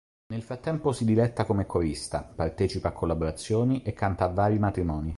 [0.33, 5.09] Nel frattempo si diletta come corista, partecipa a collaborazioni e canta a vari matrimoni.